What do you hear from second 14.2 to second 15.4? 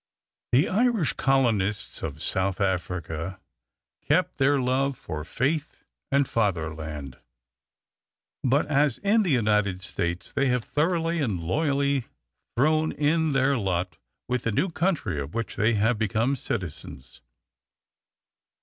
with the new country of